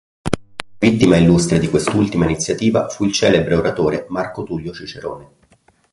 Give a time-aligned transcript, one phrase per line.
[0.79, 5.29] Vittima illustre di quest'ultima iniziativa fu il celebre oratore Marco Tullio Cicerone.